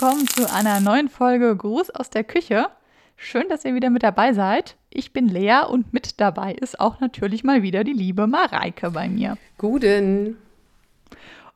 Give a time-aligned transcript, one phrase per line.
[0.00, 2.68] Willkommen zu einer neuen Folge Gruß aus der Küche.
[3.16, 4.76] Schön, dass ihr wieder mit dabei seid.
[4.88, 9.10] Ich bin Lea und mit dabei ist auch natürlich mal wieder die liebe Mareike bei
[9.10, 9.36] mir.
[9.58, 10.38] Guten.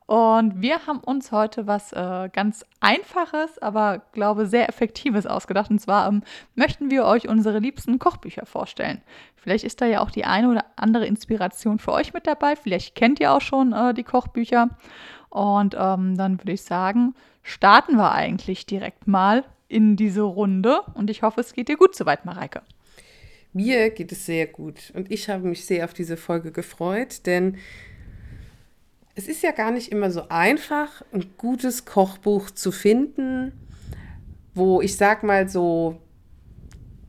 [0.05, 5.71] Und wir haben uns heute was äh, ganz Einfaches, aber glaube sehr Effektives ausgedacht.
[5.71, 6.23] Und zwar ähm,
[6.55, 9.01] möchten wir euch unsere liebsten Kochbücher vorstellen.
[9.37, 12.57] Vielleicht ist da ja auch die eine oder andere Inspiration für euch mit dabei.
[12.57, 14.69] Vielleicht kennt ihr auch schon äh, die Kochbücher.
[15.31, 20.81] Und ähm, dann würde ich sagen, starten wir eigentlich direkt mal in diese Runde.
[20.95, 22.63] Und ich hoffe, es geht dir gut soweit, Mareike.
[23.53, 24.93] Mir geht es sehr gut.
[24.95, 27.59] Und ich habe mich sehr auf diese Folge gefreut, denn
[29.15, 33.53] es ist ja gar nicht immer so einfach, ein gutes Kochbuch zu finden,
[34.55, 36.01] wo ich sag mal so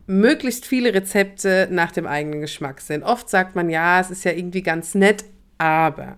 [0.05, 3.03] möglichst viele Rezepte nach dem eigenen Geschmack sind.
[3.03, 5.25] Oft sagt man ja, es ist ja irgendwie ganz nett,
[5.57, 6.17] aber.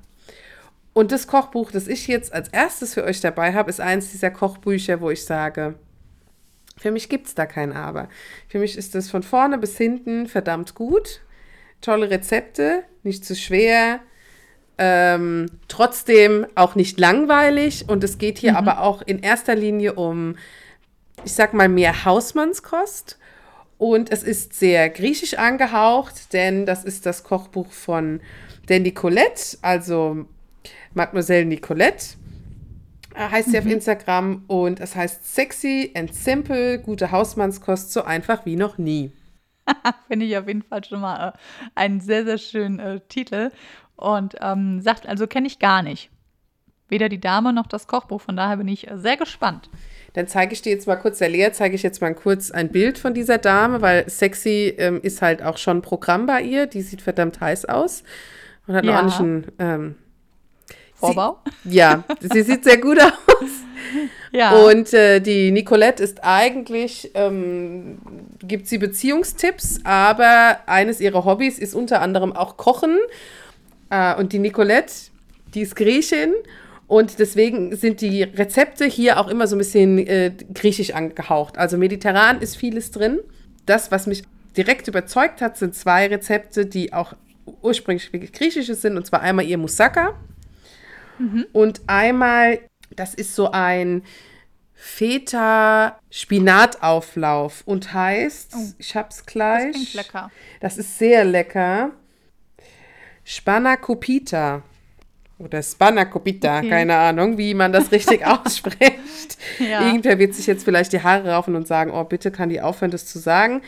[0.98, 4.32] Und das Kochbuch, das ich jetzt als erstes für euch dabei habe, ist eins dieser
[4.32, 5.76] Kochbücher, wo ich sage,
[6.76, 8.10] für mich gibt es da kein Aber.
[8.48, 11.22] Für mich ist das von vorne bis hinten verdammt gut.
[11.82, 14.00] Tolle Rezepte, nicht zu schwer,
[14.80, 18.58] ähm, trotzdem auch nicht langweilig und es geht hier mhm.
[18.58, 20.36] aber auch in erster Linie um,
[21.24, 23.20] ich sag mal, mehr Hausmannskost.
[23.78, 28.20] Und es ist sehr griechisch angehaucht, denn das ist das Kochbuch von
[28.68, 30.26] der Nicolette, also
[30.98, 32.18] Mademoiselle Nicolette
[33.16, 33.68] äh, heißt sie mhm.
[33.68, 39.12] auf Instagram und es heißt sexy and simple, gute Hausmannskost, so einfach wie noch nie.
[40.08, 41.32] Finde ich auf jeden Fall schon mal äh,
[41.76, 43.52] einen sehr, sehr schönen äh, Titel
[43.96, 46.10] und ähm, sagt, also kenne ich gar nicht.
[46.90, 49.70] Weder die Dame noch das Kochbuch, von daher bin ich sehr gespannt.
[50.14, 52.70] Dann zeige ich dir jetzt mal kurz, der Lea zeige ich jetzt mal kurz ein
[52.70, 56.66] Bild von dieser Dame, weil sexy ähm, ist halt auch schon Programm bei ihr.
[56.66, 58.04] Die sieht verdammt heiß aus
[58.68, 59.02] und hat ja.
[59.02, 59.96] noch einen ähm,
[60.98, 61.38] Vorbau.
[61.64, 63.12] Sie, ja, sie sieht sehr gut aus.
[64.32, 64.52] Ja.
[64.52, 68.00] Und äh, die Nicolette ist eigentlich, ähm,
[68.40, 72.98] gibt sie Beziehungstipps, aber eines ihrer Hobbys ist unter anderem auch Kochen.
[73.90, 74.94] Äh, und die Nicolette,
[75.54, 76.34] die ist Griechin
[76.88, 81.58] und deswegen sind die Rezepte hier auch immer so ein bisschen äh, griechisch angehaucht.
[81.58, 83.20] Also mediterran ist vieles drin.
[83.66, 84.24] Das, was mich
[84.56, 87.14] direkt überzeugt hat, sind zwei Rezepte, die auch
[87.62, 88.98] ursprünglich griechische sind.
[88.98, 90.16] Und zwar einmal ihr Moussaka
[91.20, 91.46] mhm.
[91.54, 92.60] und einmal,
[92.96, 94.04] das ist so ein
[94.74, 99.74] Feta-Spinatauflauf und heißt, oh, ich hab's gleich.
[99.74, 100.32] Das klingt lecker.
[100.60, 101.92] Das ist sehr lecker.
[103.24, 104.62] Spanakopita.
[105.40, 106.70] Oder Spanakopita, okay.
[106.70, 109.38] keine Ahnung, wie man das richtig ausspricht.
[109.60, 109.86] ja.
[109.86, 112.90] Irgendwer wird sich jetzt vielleicht die Haare raufen und sagen, oh, bitte kann die aufhören,
[112.92, 113.62] das zu sagen.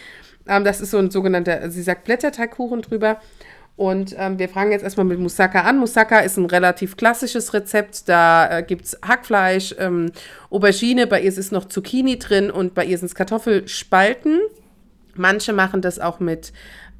[0.47, 3.19] Ähm, das ist so ein sogenannter, sie sagt Blätterteigkuchen drüber.
[3.79, 5.77] Und ähm, wir fangen jetzt erstmal mit Moussaka an.
[5.77, 8.09] Moussaka ist ein relativ klassisches Rezept.
[8.09, 10.11] Da äh, gibt es Hackfleisch, ähm,
[10.49, 14.41] Aubergine, bei ihr ist noch Zucchini drin und bei ihr sind es Kartoffelspalten.
[15.15, 16.51] Manche machen das auch mit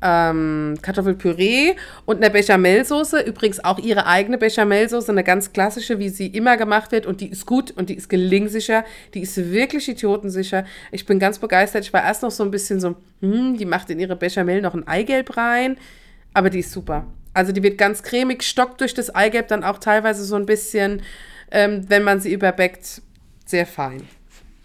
[0.02, 1.76] ähm, Kartoffelpüree
[2.06, 3.24] und einer Bechamelsoße.
[3.24, 7.06] Übrigens auch ihre eigene Bechamelsoße, eine ganz klassische, wie sie immer gemacht wird.
[7.06, 8.86] Und die ist gut und die ist gelingsicher.
[9.14, 10.64] Die ist wirklich idiotensicher.
[10.94, 11.84] Ich bin ganz begeistert.
[11.84, 14.76] Ich war erst noch so ein bisschen so, hm, die macht in ihre Bechamel noch
[14.76, 15.76] ein Eigelb rein.
[16.34, 17.06] Aber die ist super.
[17.34, 21.02] Also die wird ganz cremig, stockt durch das Eigelb dann auch teilweise so ein bisschen,
[21.52, 23.02] ähm, wenn man sie überbäckt,
[23.46, 24.08] sehr fein.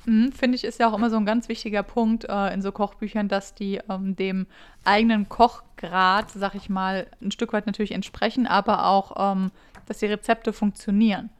[0.07, 2.73] Mhm, Finde ich, ist ja auch immer so ein ganz wichtiger Punkt äh, in so
[2.73, 4.47] Kochbüchern, dass die ähm, dem
[4.85, 9.51] eigenen Kochgrad, sag ich mal, ein Stück weit natürlich entsprechen, aber auch, ähm,
[9.87, 11.31] dass die Rezepte funktionieren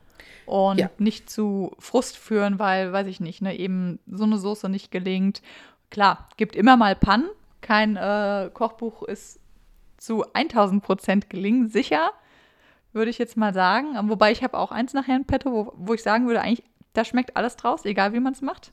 [0.47, 0.91] und ja.
[0.99, 5.43] nicht zu Frust führen, weil, weiß ich nicht, ne, eben so eine Soße nicht gelingt.
[5.91, 7.29] Klar, gibt immer mal Pannen.
[7.61, 9.41] Kein äh, Kochbuch ist
[10.05, 12.11] zu 1000 Prozent gelingen, sicher,
[12.93, 13.97] würde ich jetzt mal sagen.
[14.09, 16.65] Wobei ich habe auch eins nachher in petto, wo, wo ich sagen würde, eigentlich
[16.95, 18.73] da schmeckt alles draus, egal wie man es macht.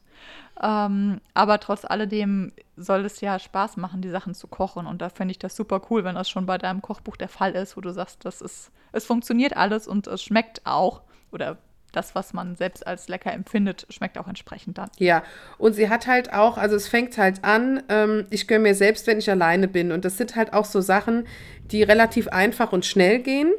[0.61, 4.85] Ähm, aber trotz alledem soll es ja Spaß machen, die Sachen zu kochen.
[4.85, 7.53] Und da fände ich das super cool, wenn das schon bei deinem Kochbuch der Fall
[7.53, 11.01] ist, wo du sagst, das ist, es funktioniert alles und es schmeckt auch.
[11.31, 11.57] Oder
[11.91, 14.89] das, was man selbst als lecker empfindet, schmeckt auch entsprechend dann.
[14.97, 15.23] Ja,
[15.57, 19.07] und sie hat halt auch, also es fängt halt an, ähm, ich gönne mir selbst,
[19.07, 19.91] wenn ich alleine bin.
[19.91, 21.27] Und das sind halt auch so Sachen,
[21.71, 23.51] die relativ einfach und schnell gehen.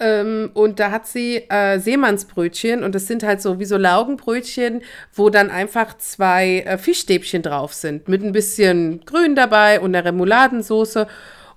[0.00, 4.80] Ähm, und da hat sie äh, Seemannsbrötchen und das sind halt so wie so Laugenbrötchen,
[5.12, 10.06] wo dann einfach zwei äh, Fischstäbchen drauf sind mit ein bisschen Grün dabei und einer
[10.06, 11.06] Remouladensoße.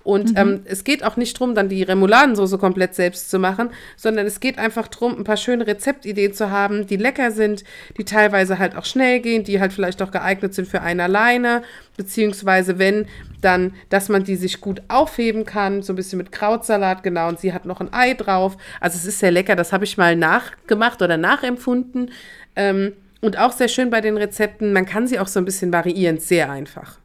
[0.04, 0.36] Und mhm.
[0.36, 4.38] ähm, es geht auch nicht darum, dann die Remouladensoße komplett selbst zu machen, sondern es
[4.38, 7.64] geht einfach darum, ein paar schöne Rezeptideen zu haben, die lecker sind,
[7.96, 11.62] die teilweise halt auch schnell gehen, die halt vielleicht auch geeignet sind für einen alleine,
[11.96, 13.06] beziehungsweise wenn,
[13.40, 17.40] dann, dass man die sich gut aufheben kann, so ein bisschen mit Krautsalat, genau, und
[17.40, 18.58] sie hat noch ein Ei drauf.
[18.80, 22.10] Also es ist sehr lecker, das habe ich mal nachgemacht oder nachempfunden.
[22.56, 22.92] Ähm,
[23.22, 26.18] und auch sehr schön bei den Rezepten, man kann sie auch so ein bisschen variieren,
[26.18, 26.98] sehr einfach.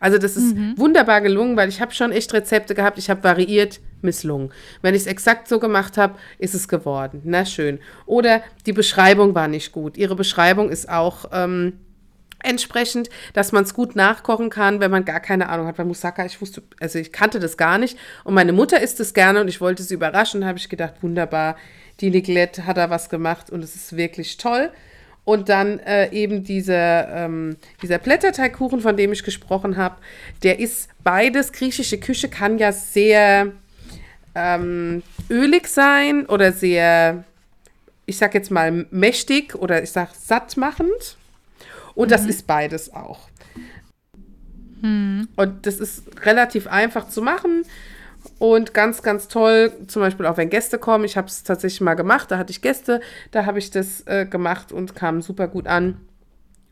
[0.00, 0.74] Also das ist mhm.
[0.76, 4.52] wunderbar gelungen, weil ich habe schon echt Rezepte gehabt, ich habe variiert, misslungen.
[4.82, 7.22] Wenn ich es exakt so gemacht habe, ist es geworden.
[7.24, 7.78] Na schön.
[8.04, 9.96] Oder die Beschreibung war nicht gut.
[9.96, 11.74] Ihre Beschreibung ist auch ähm,
[12.42, 15.76] entsprechend, dass man es gut nachkochen kann, wenn man gar keine Ahnung hat.
[15.76, 17.98] Bei Moussaka, ich wusste, also ich kannte das gar nicht.
[18.24, 20.42] Und meine Mutter isst es gerne und ich wollte sie überraschen.
[20.42, 21.56] Da habe ich gedacht, wunderbar,
[22.00, 24.70] die Nicolette hat da was gemacht und es ist wirklich toll.
[25.26, 29.96] Und dann äh, eben dieser, ähm, dieser Blätterteigkuchen, von dem ich gesprochen habe,
[30.44, 31.50] der ist beides.
[31.50, 33.50] Griechische Küche kann ja sehr
[34.36, 37.24] ähm, ölig sein oder sehr,
[38.06, 41.16] ich sag jetzt mal, mächtig oder ich sag sattmachend.
[41.96, 42.12] Und mhm.
[42.12, 43.28] das ist beides auch.
[44.80, 45.26] Mhm.
[45.34, 47.64] Und das ist relativ einfach zu machen.
[48.38, 51.04] Und ganz, ganz toll, zum Beispiel auch wenn Gäste kommen.
[51.04, 53.00] Ich habe es tatsächlich mal gemacht, da hatte ich Gäste,
[53.30, 56.00] da habe ich das äh, gemacht und kam super gut an.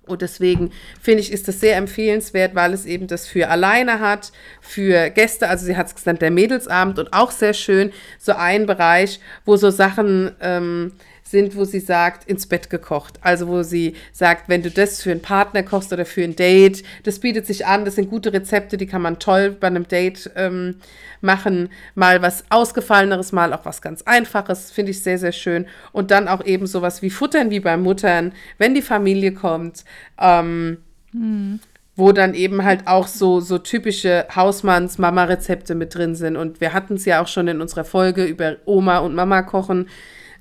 [0.06, 0.70] Und deswegen
[1.00, 5.48] finde ich, ist das sehr empfehlenswert, weil es eben das für alleine hat, für Gäste,
[5.48, 9.56] also sie hat es genannt, der Mädelsabend und auch sehr schön, so ein Bereich, wo
[9.56, 10.92] so Sachen ähm,
[11.34, 13.18] sind, wo sie sagt, ins Bett gekocht.
[13.20, 16.84] Also wo sie sagt, wenn du das für einen Partner kochst oder für ein Date,
[17.02, 20.30] das bietet sich an, das sind gute Rezepte, die kann man toll bei einem Date
[20.36, 20.76] ähm,
[21.20, 21.70] machen.
[21.96, 25.66] Mal was Ausgefalleneres, mal auch was ganz Einfaches, finde ich sehr, sehr schön.
[25.90, 29.84] Und dann auch eben sowas wie Futtern wie bei Muttern, wenn die Familie kommt.
[30.20, 30.78] Ähm,
[31.10, 31.58] hm
[31.96, 36.36] wo dann eben halt auch so, so typische Hausmanns-Mama-Rezepte mit drin sind.
[36.36, 39.86] Und wir hatten es ja auch schon in unserer Folge über Oma und Mama kochen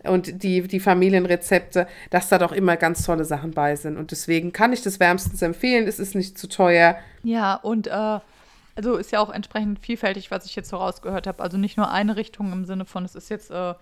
[0.04, 3.98] und die, die Familienrezepte, dass da doch immer ganz tolle Sachen bei sind.
[3.98, 5.88] Und deswegen kann ich das wärmstens empfehlen.
[5.88, 6.98] Es ist nicht zu teuer.
[7.24, 8.20] Ja, und äh,
[8.76, 11.42] also ist ja auch entsprechend vielfältig, was ich jetzt so rausgehört habe.
[11.42, 13.74] Also nicht nur eine Richtung im Sinne von, es ist jetzt äh,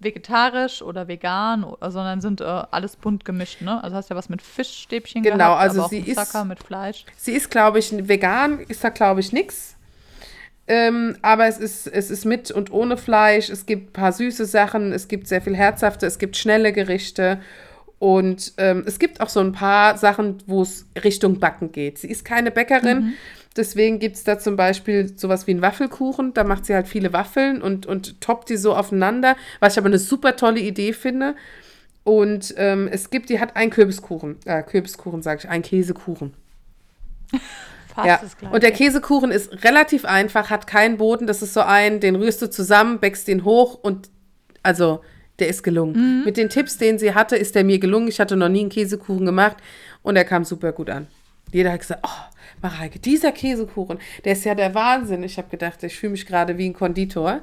[0.00, 3.82] vegetarisch oder vegan, sondern sind äh, alles bunt gemischt, ne?
[3.82, 7.04] Also hast ja was mit Fischstäbchen genau, gehabt, also sie ist mit Fleisch.
[7.16, 9.76] Sie ist, glaube ich, vegan, ist da, glaube ich, nichts.
[10.68, 13.50] Ähm, aber es ist, es ist mit und ohne Fleisch.
[13.50, 17.40] Es gibt ein paar süße Sachen, es gibt sehr viel herzhafte, es gibt schnelle Gerichte.
[17.98, 21.98] Und ähm, es gibt auch so ein paar Sachen, wo es Richtung Backen geht.
[21.98, 23.12] Sie ist keine Bäckerin, mhm.
[23.56, 26.34] deswegen gibt es da zum Beispiel sowas wie einen Waffelkuchen.
[26.34, 29.86] Da macht sie halt viele Waffeln und, und toppt die so aufeinander, was ich aber
[29.86, 31.36] eine super tolle Idee finde.
[32.04, 36.34] Und ähm, es gibt, die hat einen Kürbiskuchen, äh, Kürbiskuchen sage ich, einen Käsekuchen.
[37.94, 38.18] Fast ja.
[38.22, 38.54] das Gleiche.
[38.54, 41.26] Und der Käsekuchen ist relativ einfach, hat keinen Boden.
[41.26, 44.10] Das ist so ein, den rührst du zusammen, bäckst den hoch und
[44.62, 45.00] also
[45.38, 46.18] der ist gelungen.
[46.18, 46.24] Mhm.
[46.24, 48.08] Mit den Tipps, den sie hatte, ist der mir gelungen.
[48.08, 49.56] Ich hatte noch nie einen Käsekuchen gemacht
[50.02, 51.06] und er kam super gut an.
[51.52, 55.22] Jeder hat gesagt, oh, Mareike, dieser Käsekuchen, der ist ja der Wahnsinn.
[55.22, 57.42] Ich habe gedacht, ich fühle mich gerade wie ein Konditor.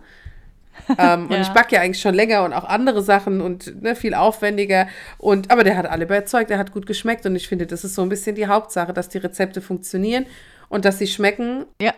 [0.97, 1.15] ähm, ja.
[1.15, 4.87] Und ich backe ja eigentlich schon länger und auch andere Sachen und ne, viel aufwendiger.
[5.17, 7.25] Und, aber der hat alle überzeugt, der hat gut geschmeckt.
[7.25, 10.25] Und ich finde, das ist so ein bisschen die Hauptsache, dass die Rezepte funktionieren
[10.69, 11.65] und dass sie schmecken.
[11.81, 11.93] Ja,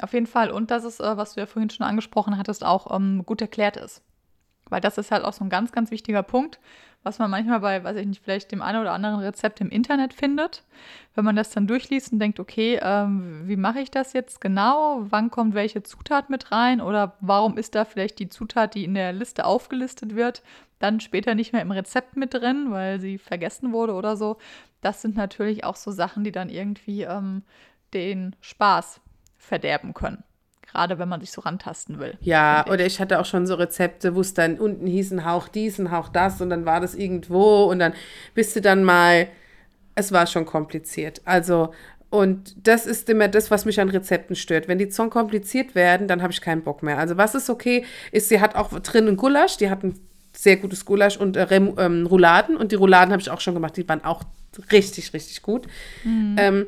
[0.00, 0.50] auf jeden Fall.
[0.50, 3.76] Und dass es, äh, was du ja vorhin schon angesprochen hattest, auch ähm, gut erklärt
[3.76, 4.02] ist.
[4.68, 6.58] Weil das ist halt auch so ein ganz, ganz wichtiger Punkt
[7.06, 10.12] was man manchmal bei, weiß ich nicht, vielleicht dem einen oder anderen Rezept im Internet
[10.12, 10.64] findet.
[11.14, 15.06] Wenn man das dann durchliest und denkt, okay, ähm, wie mache ich das jetzt genau?
[15.08, 16.80] Wann kommt welche Zutat mit rein?
[16.80, 20.42] Oder warum ist da vielleicht die Zutat, die in der Liste aufgelistet wird,
[20.80, 24.38] dann später nicht mehr im Rezept mit drin, weil sie vergessen wurde oder so?
[24.80, 27.44] Das sind natürlich auch so Sachen, die dann irgendwie ähm,
[27.94, 29.00] den Spaß
[29.38, 30.24] verderben können
[30.76, 32.18] gerade wenn man sich so rantasten will.
[32.20, 35.48] Ja, oder ich hatte auch schon so Rezepte, wo es dann unten hieß ein Hauch
[35.48, 37.94] dies, ein Hauch das und dann war das irgendwo und dann
[38.34, 39.28] bist du dann mal,
[39.94, 41.22] es war schon kompliziert.
[41.24, 41.72] Also,
[42.10, 44.68] und das ist immer das, was mich an Rezepten stört.
[44.68, 46.98] Wenn die zu kompliziert werden, dann habe ich keinen Bock mehr.
[46.98, 49.98] Also, was ist okay, ist, sie hat auch drin ein Gulasch, die hat ein
[50.34, 53.78] sehr gutes Gulasch und äh, ähm, Rouladen und die Rouladen habe ich auch schon gemacht,
[53.78, 54.24] die waren auch
[54.70, 55.66] richtig, richtig gut.
[56.04, 56.36] Mhm.
[56.38, 56.66] Ähm,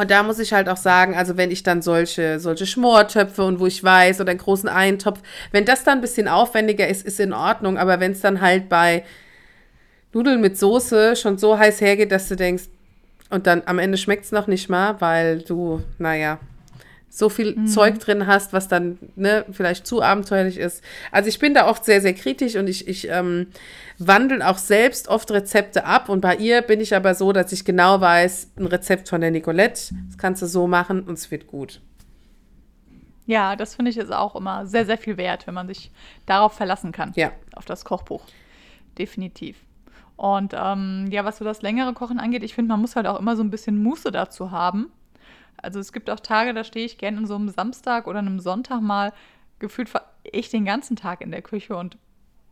[0.00, 3.60] und da muss ich halt auch sagen, also wenn ich dann solche, solche Schmortöpfe und
[3.60, 5.20] wo ich weiß oder einen großen Eintopf,
[5.52, 7.76] wenn das dann ein bisschen aufwendiger ist, ist in Ordnung.
[7.76, 9.04] Aber wenn es dann halt bei
[10.14, 12.64] Nudeln mit Soße schon so heiß hergeht, dass du denkst,
[13.28, 16.38] und dann am Ende schmeckt es noch nicht mal, weil du, naja,
[17.12, 17.66] so viel mhm.
[17.66, 20.82] Zeug drin hast, was dann ne, vielleicht zu abenteuerlich ist.
[21.10, 23.48] Also ich bin da oft sehr, sehr kritisch und ich, ich ähm,
[23.98, 26.08] wandle auch selbst oft Rezepte ab.
[26.08, 29.32] Und bei ihr bin ich aber so, dass ich genau weiß, ein Rezept von der
[29.32, 31.80] Nicolette, das kannst du so machen und es wird gut.
[33.26, 35.90] Ja, das finde ich ist auch immer sehr, sehr viel wert, wenn man sich
[36.26, 37.12] darauf verlassen kann.
[37.16, 37.32] Ja.
[37.54, 38.22] Auf das Kochbuch.
[38.98, 39.56] Definitiv.
[40.16, 43.18] Und ähm, ja, was so das längere Kochen angeht, ich finde, man muss halt auch
[43.18, 44.92] immer so ein bisschen Muße dazu haben.
[45.62, 48.40] Also es gibt auch Tage, da stehe ich gerne an so einem Samstag oder einem
[48.40, 49.12] Sonntag mal
[49.58, 49.90] gefühlt
[50.24, 51.98] ich den ganzen Tag in der Küche und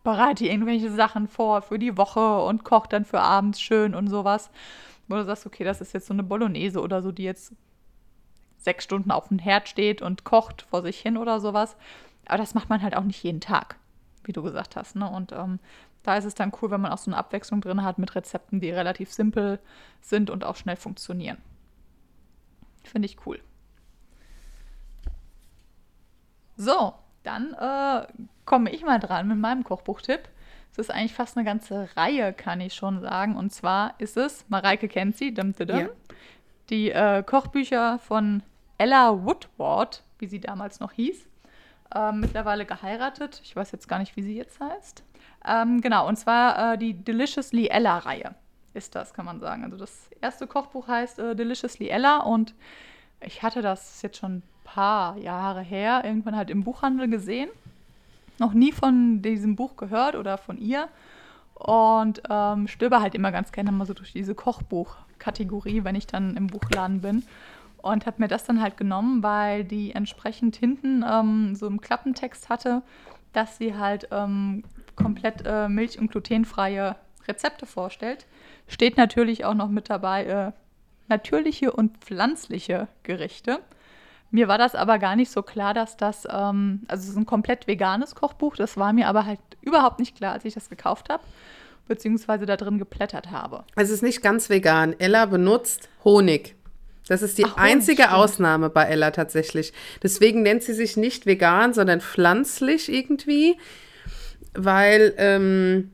[0.05, 4.51] bereite irgendwelche Sachen vor für die Woche und koche dann für abends schön und sowas.
[5.09, 7.55] Wo du sagst, okay, das ist jetzt so eine Bolognese oder so, die jetzt
[8.59, 11.77] sechs Stunden auf dem Herd steht und kocht vor sich hin oder sowas.
[12.27, 13.77] Aber das macht man halt auch nicht jeden Tag,
[14.25, 14.97] wie du gesagt hast.
[14.97, 15.09] Ne?
[15.09, 15.59] Und ähm,
[16.03, 18.61] da ist es dann cool, wenn man auch so eine Abwechslung drin hat mit Rezepten,
[18.61, 19.59] die relativ simpel
[20.01, 21.39] sind und auch schnell funktionieren.
[22.89, 23.41] Finde ich cool.
[26.57, 28.07] So, dann äh,
[28.45, 30.29] komme ich mal dran mit meinem Kochbuchtipp.
[30.73, 33.37] Es ist eigentlich fast eine ganze Reihe, kann ich schon sagen.
[33.37, 35.89] Und zwar ist es, Mareike kennt sie, dim, dim, dim, ja.
[36.71, 38.43] die äh, Kochbücher von
[38.79, 41.29] Ella Woodward, wie sie damals noch hieß.
[41.95, 43.41] Äh, mittlerweile geheiratet.
[43.45, 45.05] Ich weiß jetzt gar nicht, wie sie jetzt heißt.
[45.47, 48.35] Ähm, genau, und zwar äh, die Deliciously Ella-Reihe
[48.79, 49.65] ist das, kann man sagen.
[49.65, 52.55] Also das erste Kochbuch heißt äh, Deliciously Ella und
[53.21, 57.51] ich hatte das jetzt schon ein paar Jahre her, irgendwann halt im Buchhandel gesehen.
[58.39, 60.89] Noch nie von diesem Buch gehört oder von ihr.
[61.55, 66.37] Und ähm, stöber halt immer ganz gerne mal so durch diese Kochbuch-Kategorie, wenn ich dann
[66.37, 67.25] im Buchladen bin.
[67.83, 72.49] Und habe mir das dann halt genommen, weil die entsprechend hinten ähm, so im Klappentext
[72.49, 72.83] hatte,
[73.33, 74.63] dass sie halt ähm,
[74.95, 76.97] komplett äh, milch- und glutenfreie
[77.29, 78.27] Rezepte vorstellt.
[78.67, 80.53] Steht natürlich auch noch mit dabei äh,
[81.09, 83.61] natürliche und pflanzliche Gerichte.
[84.31, 87.27] Mir war das aber gar nicht so klar, dass das, ähm, also es ist ein
[87.27, 91.09] komplett veganes Kochbuch, das war mir aber halt überhaupt nicht klar, als ich das gekauft
[91.09, 91.23] habe,
[91.87, 93.65] beziehungsweise da drin geplättert habe.
[93.77, 94.95] Es ist nicht ganz vegan.
[94.99, 96.55] Ella benutzt Honig.
[97.09, 99.73] Das ist die Ach, einzige Honig, Ausnahme bei Ella tatsächlich.
[100.03, 103.57] Deswegen nennt sie sich nicht vegan, sondern pflanzlich irgendwie,
[104.53, 105.91] weil ähm,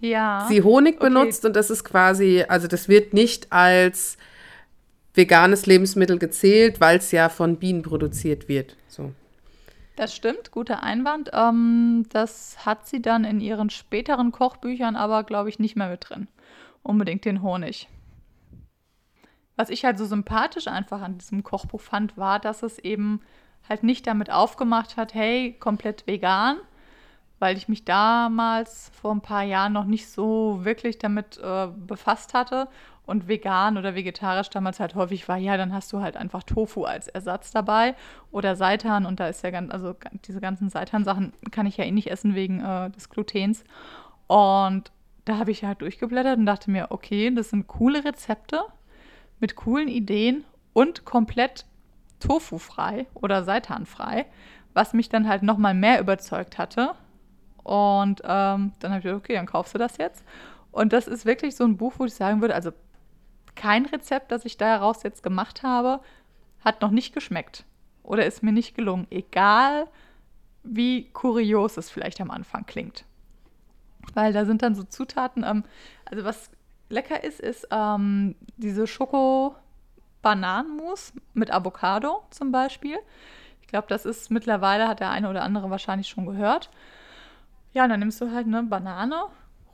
[0.00, 0.46] ja.
[0.48, 1.06] sie Honig okay.
[1.06, 4.16] benutzt und das ist quasi, also das wird nicht als
[5.14, 8.76] veganes Lebensmittel gezählt, weil es ja von Bienen produziert wird.
[8.88, 9.12] So.
[9.96, 11.30] Das stimmt, guter Einwand.
[11.32, 16.08] Ähm, das hat sie dann in ihren späteren Kochbüchern aber, glaube ich, nicht mehr mit
[16.08, 16.28] drin.
[16.82, 17.88] Unbedingt den Honig.
[19.56, 23.20] Was ich halt so sympathisch einfach an diesem Kochbuch fand, war, dass es eben
[23.68, 26.58] halt nicht damit aufgemacht hat, hey, komplett vegan,
[27.38, 32.34] weil ich mich damals vor ein paar Jahren noch nicht so wirklich damit äh, befasst
[32.34, 32.68] hatte
[33.06, 36.84] und vegan oder vegetarisch damals halt häufig war, ja, dann hast du halt einfach Tofu
[36.84, 37.94] als Ersatz dabei
[38.30, 39.94] oder Seitan und da ist ja ganz, also
[40.26, 43.64] diese ganzen Seitan-Sachen kann ich ja eh nicht essen wegen äh, des Glutens.
[44.26, 44.90] Und
[45.26, 48.60] da habe ich halt durchgeblättert und dachte mir, okay, das sind coole Rezepte
[49.40, 51.66] mit coolen Ideen und komplett
[52.20, 54.26] tofu-frei oder seitanfrei,
[54.72, 56.94] was mich dann halt nochmal mehr überzeugt hatte.
[57.64, 60.24] Und ähm, dann habe ich gedacht, okay, dann kaufst du das jetzt.
[60.70, 62.70] Und das ist wirklich so ein Buch, wo ich sagen würde, also
[63.56, 66.00] kein Rezept, das ich daraus jetzt gemacht habe,
[66.64, 67.64] hat noch nicht geschmeckt
[68.02, 69.86] oder ist mir nicht gelungen, egal
[70.62, 73.04] wie kurios es vielleicht am Anfang klingt.
[74.14, 75.62] Weil da sind dann so Zutaten, ähm,
[76.04, 76.50] also was
[76.88, 82.98] lecker ist, ist ähm, diese Schoko-Bananenmus mit Avocado zum Beispiel.
[83.62, 86.70] Ich glaube, das ist mittlerweile, hat der eine oder andere wahrscheinlich schon gehört.
[87.74, 89.24] Ja, und dann nimmst du halt eine Banane,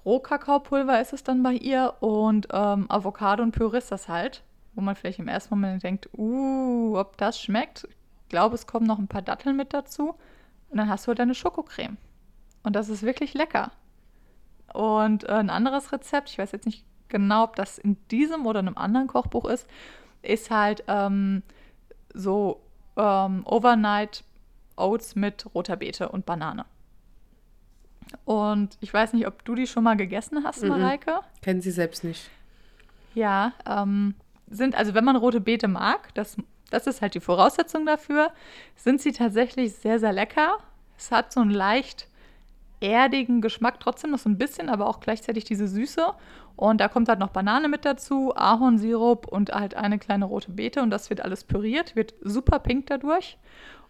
[0.05, 4.43] Rohkakaopulver ist es dann bei ihr und ähm, Avocado und Püree ist das halt,
[4.75, 7.87] wo man vielleicht im ersten Moment denkt, uh, ob das schmeckt.
[8.23, 10.15] Ich glaube, es kommen noch ein paar Datteln mit dazu
[10.71, 11.99] und dann hast du halt deine Schokocreme.
[12.63, 13.73] Und das ist wirklich lecker.
[14.73, 18.61] Und äh, ein anderes Rezept, ich weiß jetzt nicht genau, ob das in diesem oder
[18.61, 19.67] einem anderen Kochbuch ist,
[20.23, 21.43] ist halt ähm,
[22.15, 22.63] so
[22.97, 24.25] ähm, Overnight
[24.77, 26.65] Oats mit roter Beete und Banane.
[28.25, 31.13] Und ich weiß nicht, ob du die schon mal gegessen hast, Mareike.
[31.13, 32.31] Mm Kennen sie selbst nicht.
[33.15, 34.15] Ja, ähm,
[34.49, 36.37] sind, also wenn man rote Beete mag, das,
[36.71, 38.33] das ist halt die Voraussetzung dafür,
[38.77, 40.59] sind sie tatsächlich sehr, sehr lecker.
[40.99, 42.09] Es hat so einen leicht
[42.81, 46.13] erdigen Geschmack, trotzdem noch so ein bisschen, aber auch gleichzeitig diese Süße.
[46.57, 50.83] Und da kommt halt noch Banane mit dazu, Ahornsirup und halt eine kleine rote Beete
[50.83, 53.39] und das wird alles püriert, wird super pink dadurch.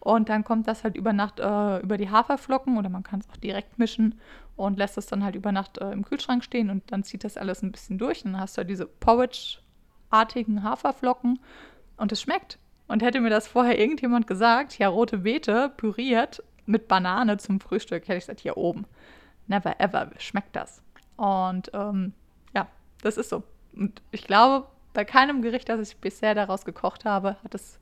[0.00, 3.28] Und dann kommt das halt über Nacht äh, über die Haferflocken oder man kann es
[3.28, 4.18] auch direkt mischen
[4.56, 7.36] und lässt es dann halt über Nacht äh, im Kühlschrank stehen und dann zieht das
[7.36, 8.24] alles ein bisschen durch.
[8.24, 11.38] Und dann hast du halt diese Porridge-artigen Haferflocken
[11.98, 12.58] und es schmeckt.
[12.88, 18.04] Und hätte mir das vorher irgendjemand gesagt, ja, rote Beete püriert mit Banane zum Frühstück,
[18.04, 18.86] hätte ich gesagt, hier oben.
[19.46, 20.82] Never ever schmeckt das.
[21.16, 22.14] Und ähm,
[22.54, 22.66] ja,
[23.02, 23.42] das ist so.
[23.74, 27.78] Und ich glaube, bei keinem Gericht, das ich bisher daraus gekocht habe, hat es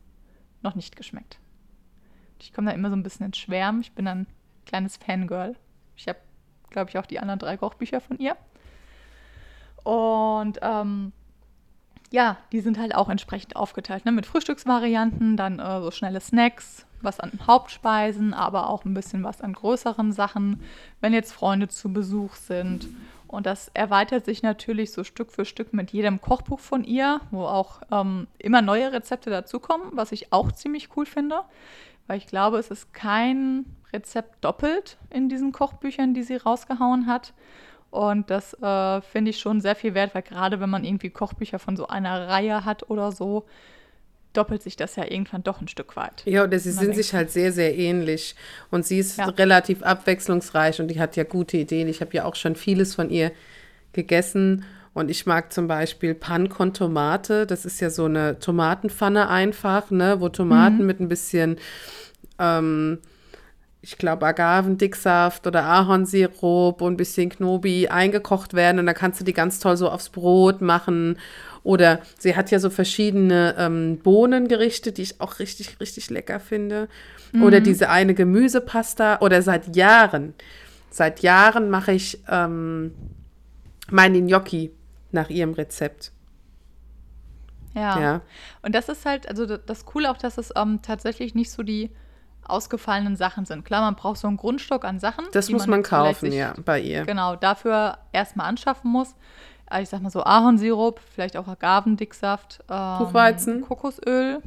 [0.62, 1.38] noch nicht geschmeckt.
[2.40, 3.80] Ich komme da immer so ein bisschen ins Schwärmen.
[3.80, 4.26] Ich bin ein
[4.66, 5.56] kleines Fangirl.
[5.96, 6.18] Ich habe,
[6.70, 8.36] glaube ich, auch die anderen drei Kochbücher von ihr.
[9.84, 11.12] Und ähm,
[12.10, 14.12] ja, die sind halt auch entsprechend aufgeteilt, ne?
[14.12, 19.40] mit Frühstücksvarianten, dann äh, so schnelle Snacks, was an Hauptspeisen, aber auch ein bisschen was
[19.40, 20.62] an größeren Sachen,
[21.00, 22.88] wenn jetzt Freunde zu Besuch sind.
[23.26, 27.44] Und das erweitert sich natürlich so Stück für Stück mit jedem Kochbuch von ihr, wo
[27.44, 31.42] auch ähm, immer neue Rezepte dazukommen, was ich auch ziemlich cool finde,
[32.08, 37.32] weil ich glaube, es ist kein Rezept doppelt in diesen Kochbüchern, die sie rausgehauen hat.
[37.90, 41.58] Und das äh, finde ich schon sehr viel wert, weil gerade wenn man irgendwie Kochbücher
[41.58, 43.46] von so einer Reihe hat oder so,
[44.34, 46.22] doppelt sich das ja irgendwann doch ein Stück weit.
[46.26, 48.34] Ja, oder sie sind sich halt sehr, sehr ähnlich.
[48.70, 49.26] Und sie ist ja.
[49.26, 51.88] relativ abwechslungsreich und die hat ja gute Ideen.
[51.88, 53.32] Ich habe ja auch schon vieles von ihr
[53.92, 54.64] gegessen.
[54.94, 57.46] Und ich mag zum Beispiel Pan con Tomate.
[57.46, 60.86] Das ist ja so eine Tomatenpfanne einfach, ne, wo Tomaten mhm.
[60.86, 61.56] mit ein bisschen
[62.38, 62.98] ähm,
[63.80, 69.24] ich glaube, Agavendicksaft oder Ahornsirup und ein bisschen Knobi eingekocht werden und dann kannst du
[69.24, 71.18] die ganz toll so aufs Brot machen.
[71.62, 76.88] Oder sie hat ja so verschiedene ähm, Bohnengerichte, die ich auch richtig, richtig lecker finde.
[77.32, 77.42] Mhm.
[77.42, 79.18] Oder diese eine Gemüsepasta.
[79.20, 80.34] Oder seit Jahren,
[80.90, 82.92] seit Jahren mache ich ähm,
[83.90, 84.72] meine Gnocchi
[85.10, 86.12] nach ihrem Rezept.
[87.74, 88.00] Ja.
[88.00, 88.20] ja.
[88.62, 91.90] Und das ist halt, also das Coole auch, dass es ähm, tatsächlich nicht so die
[92.44, 93.64] ausgefallenen Sachen sind.
[93.64, 95.26] Klar, man braucht so einen Grundstock an Sachen.
[95.32, 97.04] Das muss man, man kaufen, sich, ja, bei ihr.
[97.04, 99.14] Genau, dafür erstmal anschaffen muss.
[99.70, 104.42] Äh, ich sag mal so Ahornsirup, vielleicht auch Agavendicksaft, ähm, Buchweizen, Kokosöl.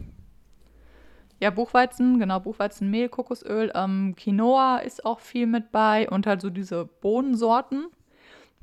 [1.39, 3.71] Ja, Buchweizen, genau, Buchweizenmehl, Kokosöl.
[3.73, 7.87] Ähm, Quinoa ist auch viel mit bei und halt so diese Bohnensorten.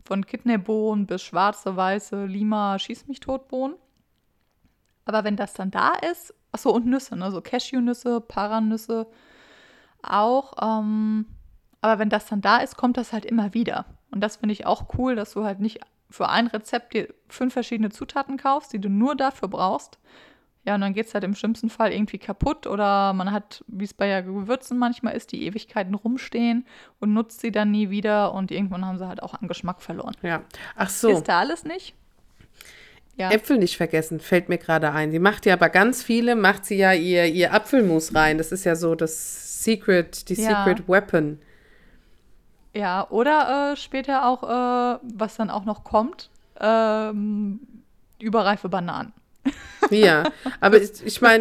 [0.09, 3.75] Von Kidneybohnen bis schwarze, weiße, Lima, Schieß mich tot Bohnen.
[5.05, 7.31] Aber wenn das dann da ist, achso, und Nüsse, ne?
[7.31, 9.07] so Cashewnüsse, Paranüsse
[10.03, 10.55] auch.
[10.63, 11.27] Ähm,
[11.83, 13.85] aber wenn das dann da ist, kommt das halt immer wieder.
[14.11, 17.53] Und das finde ich auch cool, dass du halt nicht für ein Rezept dir fünf
[17.53, 19.99] verschiedene Zutaten kaufst, die du nur dafür brauchst.
[20.69, 23.87] Ja, und dann geht es halt im schlimmsten Fall irgendwie kaputt oder man hat, wie
[23.87, 26.67] es bei ja Gewürzen manchmal ist, die Ewigkeiten rumstehen
[27.01, 30.15] und nutzt sie dann nie wieder und irgendwann haben sie halt auch an Geschmack verloren.
[30.21, 30.43] Ja,
[30.77, 31.09] ach so.
[31.09, 31.95] Ist da alles nicht?
[33.17, 33.31] Ja.
[33.31, 35.11] Äpfel nicht vergessen, fällt mir gerade ein.
[35.11, 38.37] Sie macht ja aber ganz viele, macht sie ja ihr, ihr Apfelmus rein.
[38.37, 40.67] Das ist ja so das Secret, die ja.
[40.67, 41.41] Secret Weapon.
[42.75, 46.29] Ja, oder äh, später auch, äh, was dann auch noch kommt,
[46.61, 47.59] ähm,
[48.19, 49.15] überreife Bananen.
[49.91, 50.25] Ja,
[50.61, 51.39] aber ich, ich meine.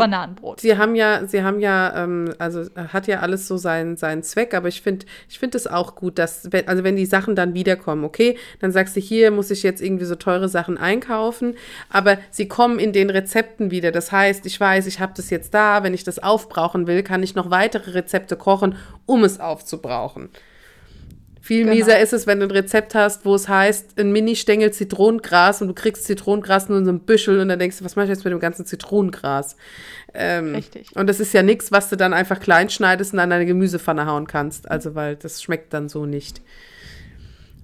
[0.60, 4.54] Sie haben ja, sie haben ja, ähm, also hat ja alles so seinen, seinen Zweck,
[4.54, 7.54] aber ich finde, ich finde es auch gut, dass, wenn, also wenn die Sachen dann
[7.54, 11.56] wiederkommen, okay, dann sagst du, hier muss ich jetzt irgendwie so teure Sachen einkaufen,
[11.90, 13.92] aber sie kommen in den Rezepten wieder.
[13.92, 17.24] Das heißt, ich weiß, ich habe das jetzt da, wenn ich das aufbrauchen will, kann
[17.24, 20.30] ich noch weitere Rezepte kochen, um es aufzubrauchen.
[21.48, 21.76] Viel genau.
[21.76, 25.70] mieser ist es, wenn du ein Rezept hast, wo es heißt, ein Mini-Stängel Zitronengras und
[25.70, 28.10] du kriegst Zitronengras nur in so einem Büschel und dann denkst du, was mache ich
[28.10, 29.56] jetzt mit dem ganzen Zitronengras?
[30.14, 30.94] Ähm, Richtig.
[30.98, 34.06] Und das ist ja nichts, was du dann einfach klein schneidest und an deine Gemüsepfanne
[34.06, 34.70] hauen kannst.
[34.70, 36.42] Also, weil das schmeckt dann so nicht.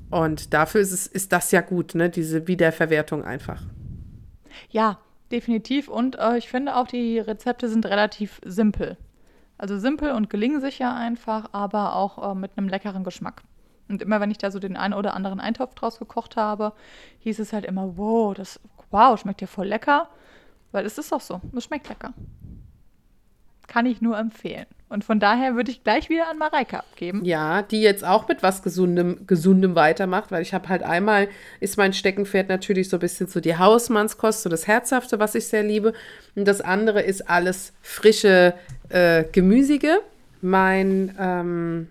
[0.10, 2.10] Und dafür ist, es, ist das ja gut, ne?
[2.10, 3.64] Diese Wiederverwertung einfach.
[4.70, 5.90] Ja, definitiv.
[5.90, 8.96] Und äh, ich finde auch, die Rezepte sind relativ simpel.
[9.58, 13.44] Also simpel und gelingen sicher einfach, aber auch äh, mit einem leckeren Geschmack.
[13.90, 16.74] Und immer wenn ich da so den einen oder anderen Eintopf draus gekocht habe,
[17.20, 18.60] hieß es halt immer, wow, das,
[18.92, 20.10] wow, schmeckt ja voll lecker.
[20.72, 22.14] Weil es ist auch so, es schmeckt lecker.
[23.68, 24.66] Kann ich nur empfehlen.
[24.94, 27.26] Und von daher würde ich gleich wieder an Mareike abgeben.
[27.26, 31.78] Ja, die jetzt auch mit was Gesundem, Gesundem weitermacht, weil ich habe halt einmal, ist
[31.78, 35.64] mein Steckenpferd natürlich so ein bisschen so die Hausmannskost, so das Herzhafte, was ich sehr
[35.64, 35.94] liebe.
[36.36, 38.54] Und das andere ist alles frische,
[38.90, 40.00] äh, gemüsige.
[40.42, 41.88] Mein, ähm,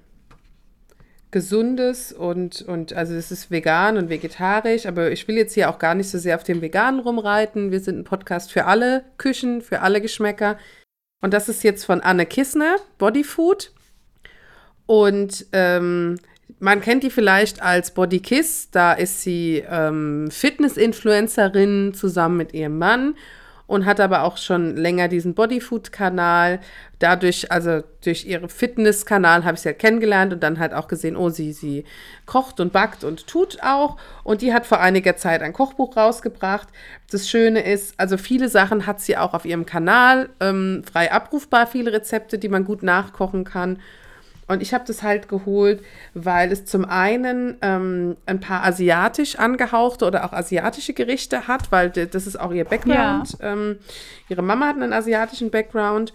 [1.33, 5.79] gesundes und, und also es ist vegan und vegetarisch, aber ich will jetzt hier auch
[5.79, 7.73] gar nicht so sehr auf dem Veganen rumreiten.
[7.73, 10.59] Wir sind ein Podcast für alle Küchen, für alle Geschmäcker.
[11.23, 13.73] Und das ist jetzt von Anne Kissner, Bodyfood.
[14.87, 16.19] Und ähm,
[16.59, 18.71] man kennt die vielleicht als Body Kiss.
[18.71, 23.15] Da ist sie ähm, Fitness-Influencerin zusammen mit ihrem Mann
[23.73, 26.61] und hat aber auch schon länger diesen Bodyfood-Kanal.
[26.99, 31.17] Dadurch, also durch ihren Fitness-Kanal habe ich sie halt kennengelernt und dann halt auch gesehen,
[31.17, 31.87] oh, sie, sie
[32.27, 33.97] kocht und backt und tut auch.
[34.25, 36.69] Und die hat vor einiger Zeit ein Kochbuch rausgebracht.
[37.11, 41.67] Das Schöne ist, also viele Sachen hat sie auch auf ihrem Kanal ähm, frei abrufbar,
[41.67, 43.79] viele Rezepte, die man gut nachkochen kann.
[44.49, 45.83] Und ich habe das halt geholt,
[46.15, 51.91] weil es zum einen ähm, ein paar asiatisch angehauchte oder auch asiatische Gerichte hat, weil
[51.91, 53.39] das ist auch ihr Background.
[53.41, 53.53] Ja.
[53.53, 53.79] Ähm,
[54.29, 56.13] ihre Mama hat einen asiatischen Background.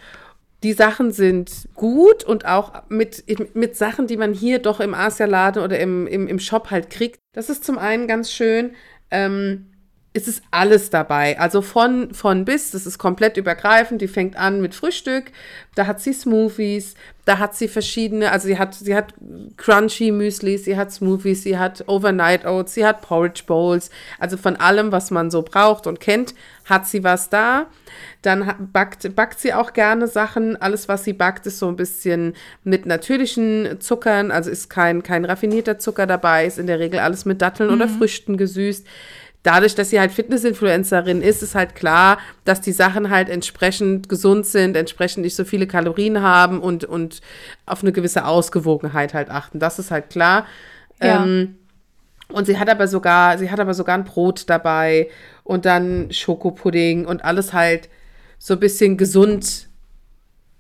[0.64, 3.24] die Sachen sind gut und auch mit,
[3.56, 7.20] mit Sachen, die man hier doch im Asialaden oder im, im, im Shop halt kriegt.
[7.34, 8.72] Das ist zum einen ganz schön.
[9.12, 9.68] Ähm,
[10.18, 11.40] es ist alles dabei.
[11.40, 14.02] Also von, von bis, das ist komplett übergreifend.
[14.02, 15.26] Die fängt an mit Frühstück,
[15.76, 19.14] da hat sie Smoothies, da hat sie verschiedene, also sie hat, sie hat
[19.58, 23.92] Crunchy Müsli, sie hat Smoothies, sie hat Overnight Oats, sie hat Porridge Bowls.
[24.18, 26.34] Also von allem, was man so braucht und kennt,
[26.66, 27.68] hat sie was da.
[28.24, 30.60] Dann backt, backt sie auch gerne Sachen.
[30.60, 35.26] Alles, was sie backt, ist so ein bisschen mit natürlichen Zuckern, also ist kein, kein
[35.26, 37.76] raffinierter Zucker dabei, ist in der Regel alles mit Datteln mhm.
[37.76, 38.88] oder Früchten gesüßt
[39.48, 44.46] dadurch, dass sie halt Fitness-Influencerin ist, ist halt klar, dass die Sachen halt entsprechend gesund
[44.46, 47.22] sind, entsprechend nicht so viele Kalorien haben und, und
[47.66, 49.60] auf eine gewisse Ausgewogenheit halt achten.
[49.60, 50.46] Das ist halt klar.
[51.02, 51.24] Ja.
[51.24, 51.56] Ähm,
[52.28, 55.10] und sie hat aber sogar, sie hat aber sogar ein Brot dabei
[55.46, 57.88] und dann Schokopudding und alles halt
[58.38, 59.67] so ein bisschen gesund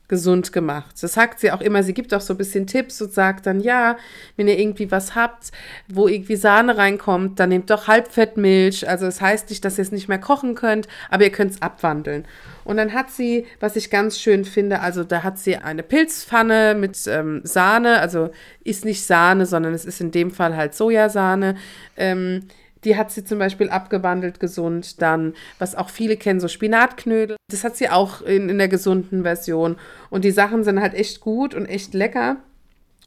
[0.07, 0.95] gesund gemacht.
[1.01, 1.83] Das sagt sie auch immer.
[1.83, 3.97] Sie gibt auch so ein bisschen Tipps und sagt dann, ja,
[4.37, 5.51] wenn ihr irgendwie was habt,
[5.87, 8.87] wo irgendwie Sahne reinkommt, dann nehmt doch Halbfettmilch.
[8.87, 11.51] Also es das heißt nicht, dass ihr es nicht mehr kochen könnt, aber ihr könnt
[11.51, 12.25] es abwandeln.
[12.63, 16.75] Und dann hat sie, was ich ganz schön finde, also da hat sie eine Pilzpfanne
[16.75, 18.29] mit ähm, Sahne, also
[18.63, 21.55] ist nicht Sahne, sondern es ist in dem Fall halt Sojasahne.
[21.95, 22.43] Ähm,
[22.88, 25.02] die hat sie zum Beispiel abgewandelt gesund.
[25.02, 27.36] Dann, was auch viele kennen, so Spinatknödel.
[27.52, 29.76] Das hat sie auch in, in der gesunden Version.
[30.10, 32.38] Und die Sachen sind halt echt gut und echt lecker.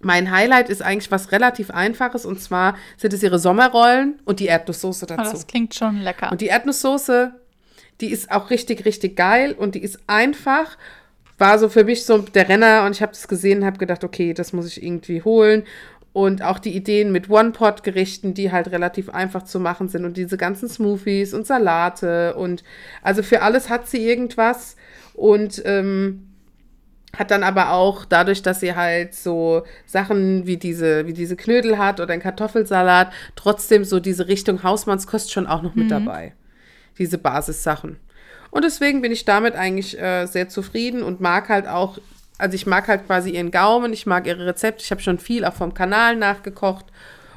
[0.02, 4.46] Mein Highlight ist eigentlich was relativ Einfaches und zwar sind es ihre Sommerrollen und die
[4.46, 5.22] Erdnusssoße dazu.
[5.28, 6.30] Oh, das klingt schon lecker.
[6.30, 7.32] Und die Erdnusssoße,
[8.02, 10.76] die ist auch richtig, richtig geil und die ist einfach.
[11.38, 14.04] War so für mich so der Renner und ich habe das gesehen und habe gedacht,
[14.04, 15.64] okay, das muss ich irgendwie holen.
[16.12, 20.04] Und auch die Ideen mit One-Pot-Gerichten, die halt relativ einfach zu machen sind.
[20.04, 22.34] Und diese ganzen Smoothies und Salate.
[22.34, 22.64] Und
[23.02, 24.76] also für alles hat sie irgendwas.
[25.14, 26.30] Und ähm,
[27.16, 31.78] hat dann aber auch dadurch, dass sie halt so Sachen wie diese, wie diese Knödel
[31.78, 35.90] hat oder ein Kartoffelsalat, trotzdem so diese Richtung Hausmannskost schon auch noch mit mhm.
[35.90, 36.34] dabei.
[36.98, 37.96] Diese Basissachen.
[38.50, 41.98] Und deswegen bin ich damit eigentlich äh, sehr zufrieden und mag halt auch
[42.40, 44.82] also ich mag halt quasi ihren Gaumen, ich mag ihre Rezepte.
[44.82, 46.86] Ich habe schon viel auch vom Kanal nachgekocht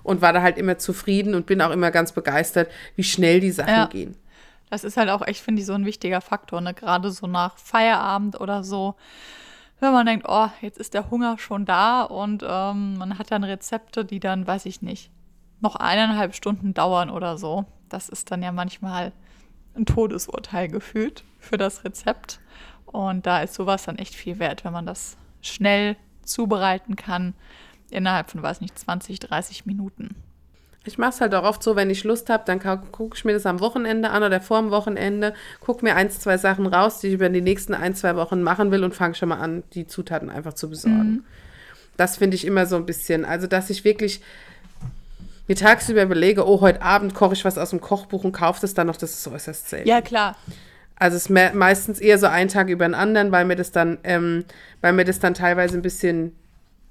[0.04, 3.52] und war da halt immer zufrieden und bin auch immer ganz begeistert, wie schnell die
[3.52, 3.86] Sachen ja.
[3.88, 4.16] gehen.
[4.70, 6.74] Das ist halt auch echt, finde ich, so ein wichtiger Faktor, ne?
[6.74, 8.96] Gerade so nach Feierabend oder so.
[9.80, 13.44] Wenn man denkt, oh, jetzt ist der Hunger schon da und ähm, man hat dann
[13.44, 15.12] Rezepte, die dann, weiß ich nicht,
[15.60, 17.66] noch eineinhalb Stunden dauern oder so.
[17.90, 19.12] Das ist dann ja manchmal
[19.76, 22.40] ein Todesurteil gefühlt für das Rezept.
[22.94, 27.34] Und da ist sowas dann echt viel wert, wenn man das schnell zubereiten kann,
[27.90, 30.16] innerhalb von, weiß nicht, 20, 30 Minuten.
[30.86, 33.34] Ich mache es halt auch oft so, wenn ich Lust habe, dann gucke ich mir
[33.34, 37.08] das am Wochenende an oder vor dem Wochenende, gucke mir ein, zwei Sachen raus, die
[37.08, 39.88] ich über die nächsten ein, zwei Wochen machen will und fange schon mal an, die
[39.88, 40.98] Zutaten einfach zu besorgen.
[40.98, 41.24] Mhm.
[41.98, 44.22] Das finde ich immer so ein bisschen, also dass ich wirklich
[45.48, 48.74] mir tagsüber überlege, oh, heute Abend koche ich was aus dem Kochbuch und kaufe das
[48.74, 49.88] dann noch, das ist so äußerst selten.
[49.88, 50.36] Ja, klar.
[50.96, 53.98] Also es ist meistens eher so ein Tag über den anderen, weil mir das dann,
[54.04, 54.46] ähm,
[54.82, 56.36] weil mir das dann teilweise ein bisschen,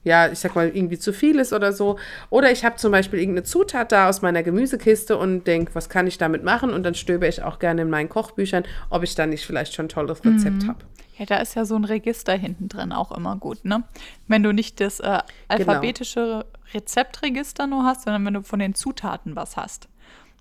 [0.05, 1.99] ja, ich sag mal, irgendwie zu viel ist oder so.
[2.29, 6.07] Oder ich habe zum Beispiel irgendeine Zutat da aus meiner Gemüsekiste und denke, was kann
[6.07, 6.71] ich damit machen?
[6.71, 9.87] Und dann stöbe ich auch gerne in meinen Kochbüchern, ob ich da nicht vielleicht schon
[9.87, 10.69] ein tolles Rezept mhm.
[10.69, 10.85] habe.
[11.19, 13.85] Ja, da ist ja so ein Register hinten drin auch immer gut, ne?
[14.27, 15.23] Wenn du nicht das äh, genau.
[15.49, 16.45] alphabetische genau.
[16.75, 19.89] Rezeptregister nur hast, sondern wenn du von den Zutaten was hast.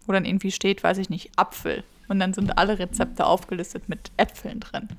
[0.08, 4.12] Wo dann irgendwie steht, weiß ich nicht, Apfel und dann sind alle Rezepte aufgelistet mit
[4.18, 4.90] Äpfeln drin.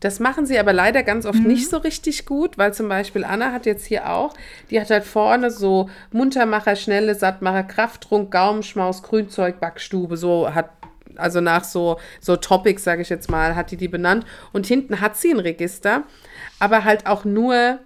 [0.00, 1.48] Das machen sie aber leider ganz oft mhm.
[1.48, 4.34] nicht so richtig gut, weil zum Beispiel Anna hat jetzt hier auch,
[4.70, 10.70] die hat halt vorne so Muntermacher, Schnelle, Sattmacher, Krafttrunk, Gaumenschmaus, Grünzeug, Backstube, so hat
[11.16, 14.24] also nach so, so Topics, sage ich jetzt mal, hat die die benannt.
[14.52, 16.04] Und hinten hat sie ein Register,
[16.60, 17.80] aber halt auch nur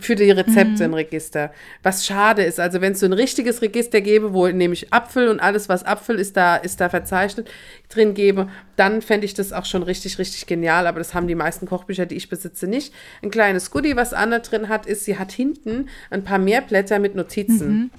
[0.00, 0.92] für die Rezepte mhm.
[0.92, 1.52] ein Register.
[1.82, 5.40] Was schade ist, also wenn es so ein richtiges Register gäbe, wo nämlich Apfel und
[5.40, 7.50] alles, was Apfel ist, da ist da verzeichnet
[7.88, 10.86] drin gäbe, dann fände ich das auch schon richtig, richtig genial.
[10.86, 12.92] Aber das haben die meisten Kochbücher, die ich besitze, nicht.
[13.22, 17.14] Ein kleines Goodie, was Anna drin hat, ist, sie hat hinten ein paar Mehrblätter mit
[17.14, 17.68] Notizen.
[17.68, 17.90] Mhm.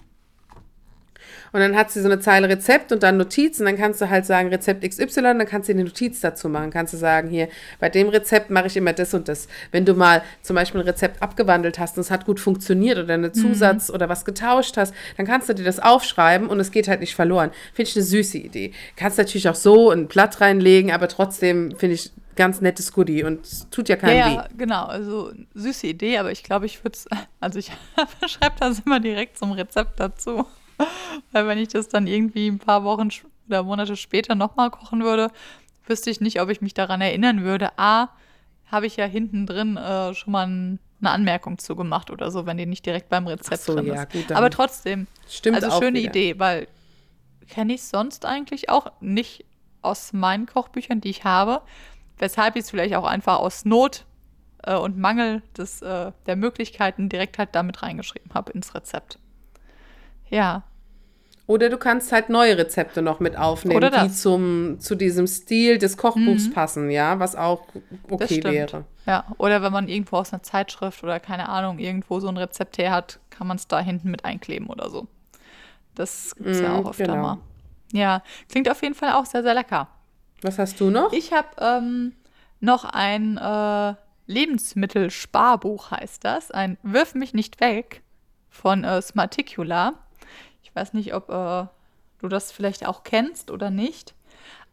[1.51, 4.09] Und dann hat sie so eine Zeile Rezept und dann Notiz und dann kannst du
[4.09, 6.71] halt sagen Rezept XY, dann kannst du eine Notiz dazu machen.
[6.71, 9.47] Kannst du sagen, hier, bei dem Rezept mache ich immer das und das.
[9.71, 13.13] Wenn du mal zum Beispiel ein Rezept abgewandelt hast und es hat gut funktioniert oder
[13.13, 13.95] einen Zusatz mhm.
[13.95, 17.15] oder was getauscht hast, dann kannst du dir das aufschreiben und es geht halt nicht
[17.15, 17.51] verloren.
[17.73, 18.73] Finde ich eine süße Idee.
[18.95, 23.69] Kannst natürlich auch so ein Blatt reinlegen, aber trotzdem finde ich ganz nettes Goodie und
[23.69, 24.35] tut ja keinem ja, weh.
[24.35, 24.85] Ja, genau.
[24.85, 27.05] Also süße Idee, aber ich glaube, ich würde es,
[27.41, 27.69] also ich
[28.27, 30.45] schreibe das immer direkt zum Rezept dazu.
[31.31, 33.09] Weil wenn ich das dann irgendwie ein paar Wochen
[33.47, 35.31] oder Monate später nochmal kochen würde,
[35.85, 37.77] wüsste ich nicht, ob ich mich daran erinnern würde.
[37.77, 38.09] A,
[38.67, 42.45] habe ich ja hinten drin äh, schon mal ein, eine Anmerkung zu gemacht oder so,
[42.45, 44.11] wenn die nicht direkt beim Rezept so, drin ja, ist.
[44.11, 46.09] gut, Aber trotzdem, Stimmt also auch schöne wieder.
[46.09, 46.67] Idee, weil
[47.47, 49.45] kenne ich sonst eigentlich auch nicht
[49.81, 51.61] aus meinen Kochbüchern, die ich habe,
[52.17, 54.05] weshalb ich es vielleicht auch einfach aus Not
[54.63, 59.17] äh, und Mangel des, äh, der Möglichkeiten direkt halt damit reingeschrieben habe ins Rezept.
[60.29, 60.63] Ja,
[61.47, 64.09] Oder du kannst halt neue Rezepte noch mit aufnehmen, die.
[64.09, 64.13] Mhm.
[64.13, 67.63] zum, zu diesem Stil des Kochbuchs passen, ja, was auch
[68.09, 68.85] okay wäre.
[69.07, 72.77] Ja, oder wenn man irgendwo aus einer Zeitschrift oder keine Ahnung, irgendwo so ein Rezept
[72.77, 75.07] her hat, kann man es da hinten mit einkleben oder so.
[75.95, 77.21] Das gibt es ja Mhm, auch öfter genau.
[77.23, 77.37] mal.
[77.91, 79.87] Ja, klingt auf jeden Fall auch sehr, sehr lecker.
[80.43, 81.11] Was hast du noch?
[81.13, 82.13] Ich habe ähm,
[82.59, 83.95] noch ein äh,
[84.27, 86.51] Lebensmittelsparbuch, heißt das.
[86.51, 88.03] Ein Wirf mich nicht weg
[88.49, 89.93] von äh, Smarticula.
[90.69, 91.65] Ich weiß nicht, ob äh,
[92.19, 94.13] du das vielleicht auch kennst oder nicht.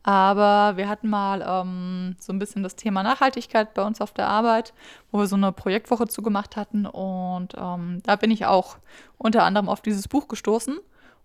[0.03, 4.29] Aber wir hatten mal ähm, so ein bisschen das Thema Nachhaltigkeit bei uns auf der
[4.29, 4.73] Arbeit,
[5.11, 6.87] wo wir so eine Projektwoche zugemacht hatten.
[6.87, 8.77] Und ähm, da bin ich auch
[9.19, 10.79] unter anderem auf dieses Buch gestoßen.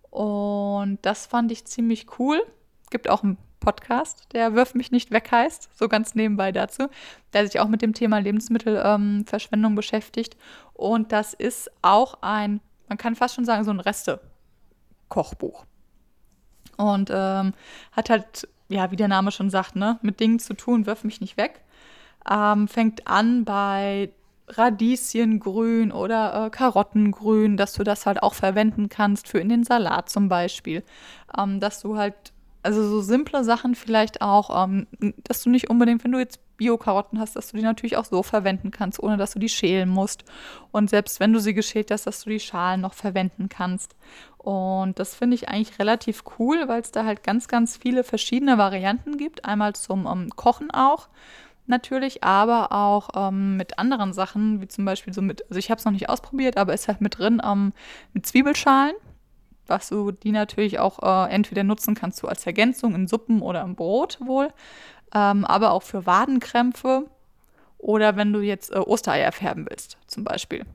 [0.10, 2.42] Und das fand ich ziemlich cool.
[2.90, 6.88] Gibt auch einen Podcast, der Wirf mich nicht weg heißt, so ganz nebenbei dazu,
[7.34, 10.36] der sich auch mit dem Thema Lebensmittelverschwendung ähm, beschäftigt.
[10.74, 13.80] Und das ist auch ein, man kann fast schon sagen, so ein
[15.12, 15.66] Reste-Kochbuch.
[16.78, 17.54] Und ähm,
[17.92, 21.22] hat halt, ja, wie der Name schon sagt, ne, mit Dingen zu tun, wirf mich
[21.22, 21.62] nicht weg.
[22.30, 24.10] Ähm, fängt an bei
[24.48, 30.10] Radieschengrün oder äh, Karottengrün, dass du das halt auch verwenden kannst für in den Salat
[30.10, 30.84] zum Beispiel.
[31.38, 32.16] Ähm, dass du halt,
[32.64, 34.88] also so simple Sachen vielleicht auch, ähm,
[35.24, 38.22] dass du nicht unbedingt, wenn du jetzt Bio-Karotten hast, dass du die natürlich auch so
[38.22, 40.24] verwenden kannst, ohne dass du die schälen musst.
[40.72, 43.96] Und selbst wenn du sie geschält hast, dass du die Schalen noch verwenden kannst.
[44.42, 48.58] Und das finde ich eigentlich relativ cool, weil es da halt ganz, ganz viele verschiedene
[48.58, 49.46] Varianten gibt.
[49.46, 51.10] Einmal zum ähm, Kochen auch
[51.68, 55.78] natürlich, aber auch ähm, mit anderen Sachen, wie zum Beispiel so mit, also ich habe
[55.78, 57.72] es noch nicht ausprobiert, aber ist halt mit drin ähm,
[58.14, 58.96] mit Zwiebelschalen,
[59.68, 63.62] was du die natürlich auch äh, entweder nutzen kannst du als Ergänzung in Suppen oder
[63.62, 64.50] im Brot wohl,
[65.14, 67.06] ähm, aber auch für Wadenkrämpfe
[67.78, 70.66] oder wenn du jetzt äh, Ostereier färben willst zum Beispiel.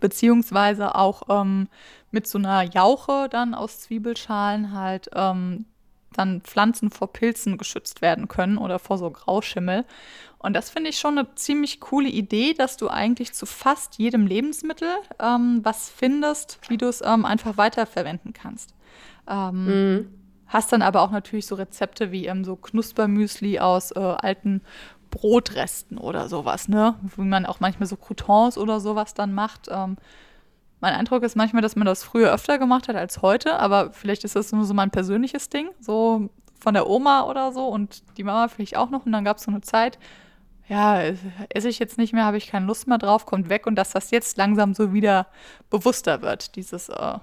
[0.00, 1.68] Beziehungsweise auch ähm,
[2.10, 5.66] mit so einer Jauche dann aus Zwiebelschalen halt ähm,
[6.12, 9.84] dann Pflanzen vor Pilzen geschützt werden können oder vor so Grauschimmel.
[10.38, 14.26] Und das finde ich schon eine ziemlich coole Idee, dass du eigentlich zu fast jedem
[14.26, 14.88] Lebensmittel
[15.20, 18.74] ähm, was findest, wie du es ähm, einfach weiterverwenden kannst.
[19.28, 20.20] Ähm, Mhm.
[20.50, 24.62] Hast dann aber auch natürlich so Rezepte wie ähm, so Knuspermüsli aus äh, alten
[25.10, 26.94] Brotresten oder sowas, ne?
[27.16, 29.68] Wie man auch manchmal so Croutons oder sowas dann macht.
[29.70, 29.96] Ähm,
[30.80, 34.24] mein Eindruck ist manchmal, dass man das früher öfter gemacht hat als heute, aber vielleicht
[34.24, 38.24] ist das nur so mein persönliches Ding, so von der Oma oder so und die
[38.24, 39.04] Mama vielleicht auch noch.
[39.04, 39.98] Und dann gab es so eine Zeit,
[40.68, 41.02] ja,
[41.48, 43.90] esse ich jetzt nicht mehr, habe ich keine Lust mehr drauf, kommt weg und dass
[43.90, 45.26] das jetzt langsam so wieder
[45.68, 47.18] bewusster wird, dieses, äh,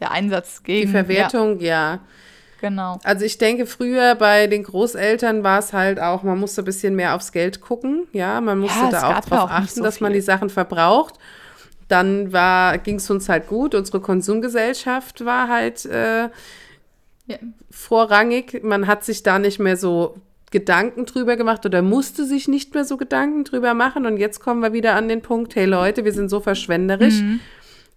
[0.00, 0.90] der Einsatz Die gegen.
[0.90, 1.94] Verwertung, ja.
[1.94, 2.00] Ja,
[2.62, 2.98] genau.
[3.04, 6.96] Also ich denke, früher bei den Großeltern war es halt auch, man musste ein bisschen
[6.96, 10.00] mehr aufs Geld gucken, ja, man musste Ja, da auch drauf auch achten, so dass
[10.00, 11.16] man die Sachen verbraucht.
[11.88, 12.32] Dann
[12.84, 16.30] ging es uns halt gut, unsere Konsumgesellschaft war halt äh,
[17.26, 17.36] Ja.
[17.70, 18.62] vorrangig.
[18.64, 20.14] Man hat sich da nicht mehr so
[20.50, 24.06] Gedanken drüber gemacht oder musste sich nicht mehr so Gedanken drüber machen.
[24.06, 27.20] Und jetzt kommen wir wieder an den Punkt, hey Leute, wir sind so verschwenderisch.
[27.20, 27.40] Mhm.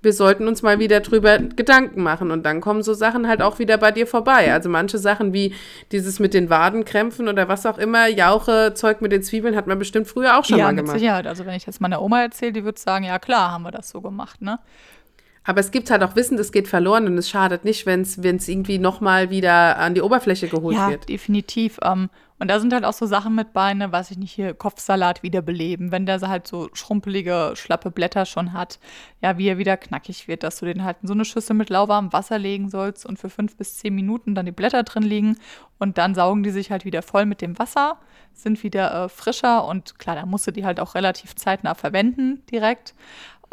[0.05, 2.31] Wir sollten uns mal wieder drüber Gedanken machen.
[2.31, 4.53] Und dann kommen so Sachen halt auch wieder bei dir vorbei.
[4.53, 5.53] Also manche Sachen wie
[5.91, 9.77] dieses mit den Wadenkrämpfen oder was auch immer, Jauche, Zeug mit den Zwiebeln, hat man
[9.77, 10.99] bestimmt früher auch schon ja, mal mit gemacht.
[10.99, 11.27] Sicherheit.
[11.27, 13.89] Also wenn ich jetzt meiner Oma erzähle, die würde sagen, ja klar, haben wir das
[13.89, 14.59] so gemacht, ne?
[15.45, 18.47] Aber es gibt halt auch Wissen, das geht verloren und es schadet nicht, wenn es
[18.47, 21.07] irgendwie nochmal wieder an die Oberfläche geholt Ja, wird.
[21.07, 21.77] definitiv.
[21.83, 24.53] Ähm, und da sind halt auch so Sachen mit bei, ne, weiß ich nicht, hier
[24.53, 28.79] Kopfsalat wiederbeleben, wenn der halt so schrumpelige, schlappe Blätter schon hat,
[29.21, 31.69] ja, wie er wieder knackig wird, dass du den halt in so eine Schüssel mit
[31.69, 35.37] lauwarmem Wasser legen sollst und für fünf bis zehn Minuten dann die Blätter drin liegen
[35.79, 37.97] und dann saugen die sich halt wieder voll mit dem Wasser,
[38.33, 42.43] sind wieder äh, frischer und klar, da musst du die halt auch relativ zeitnah verwenden
[42.51, 42.95] direkt.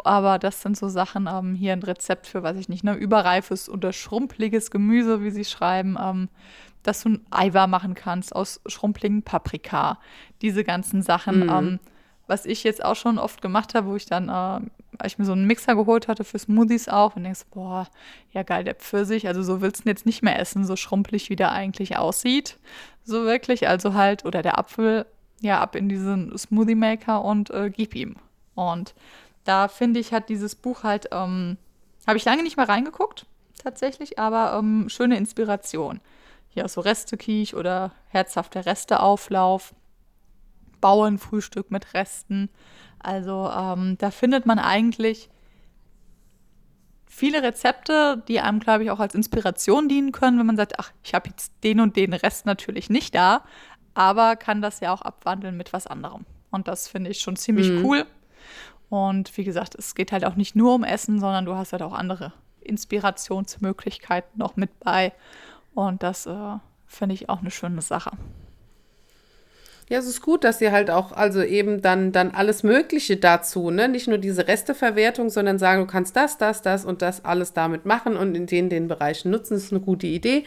[0.03, 3.69] Aber das sind so Sachen, ähm, hier ein Rezept für, weiß ich nicht, ne, überreifes
[3.69, 6.29] oder schrumpeliges Gemüse, wie sie schreiben, ähm,
[6.83, 9.99] dass du ein Eiweiß machen kannst aus schrumpeligen Paprika.
[10.41, 11.79] Diese ganzen Sachen, ähm,
[12.27, 15.25] was ich jetzt auch schon oft gemacht habe, wo ich dann, äh, als ich mir
[15.25, 17.87] so einen Mixer geholt hatte für Smoothies auch und denkst, boah,
[18.31, 21.29] ja geil, der Pfirsich, also so willst du ihn jetzt nicht mehr essen, so schrumpelig
[21.29, 22.57] wie der eigentlich aussieht.
[23.03, 25.05] So wirklich, also halt, oder der Apfel,
[25.41, 28.15] ja, ab in diesen Smoothie Maker und äh, gib ihm.
[28.55, 28.93] Und
[29.43, 31.57] da finde ich, hat dieses Buch halt, ähm,
[32.07, 33.25] habe ich lange nicht mehr reingeguckt,
[33.61, 36.01] tatsächlich, aber ähm, schöne Inspiration.
[36.49, 39.73] Hier auch so Restekiech oder herzhafter Resteauflauf.
[40.83, 42.49] Bauernfrühstück mit Resten.
[42.99, 45.29] Also ähm, da findet man eigentlich
[47.07, 50.91] viele Rezepte, die einem, glaube ich, auch als Inspiration dienen können, wenn man sagt, ach,
[51.01, 53.45] ich habe jetzt den und den Rest natürlich nicht da,
[53.93, 56.25] aber kann das ja auch abwandeln mit was anderem.
[56.51, 57.85] Und das finde ich schon ziemlich mhm.
[57.85, 58.05] cool.
[58.89, 61.81] Und wie gesagt, es geht halt auch nicht nur um Essen, sondern du hast halt
[61.81, 65.13] auch andere Inspirationsmöglichkeiten noch mit bei.
[65.73, 68.11] Und das äh, finde ich auch eine schöne Sache.
[69.93, 73.69] Ja, es ist gut, dass sie halt auch, also eben dann, dann alles Mögliche dazu,
[73.69, 73.87] ne?
[73.87, 77.85] Nicht nur diese Resteverwertung, sondern sagen, du kannst das, das, das und das alles damit
[77.85, 79.53] machen und in den, den Bereichen nutzen.
[79.53, 80.45] Das ist eine gute Idee.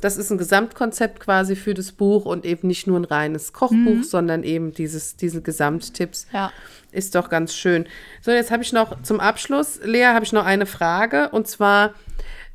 [0.00, 3.76] Das ist ein Gesamtkonzept quasi für das Buch und eben nicht nur ein reines Kochbuch,
[3.76, 4.02] mhm.
[4.02, 6.26] sondern eben dieses, diese Gesamttipps.
[6.32, 6.50] Ja.
[6.90, 7.86] Ist doch ganz schön.
[8.20, 11.94] So, jetzt habe ich noch zum Abschluss, Lea, habe ich noch eine Frage und zwar,